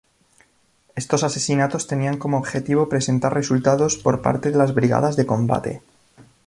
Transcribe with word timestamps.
Estos 0.95 1.21
asesinatos 1.23 1.85
tenían 1.85 2.17
como 2.17 2.39
objetivo 2.39 2.89
presentar 2.89 3.35
resultados 3.35 3.97
por 3.97 4.23
parte 4.23 4.49
de 4.49 4.57
las 4.57 4.73
brigadas 4.73 5.15
de 5.15 5.27
combate. 5.27 5.83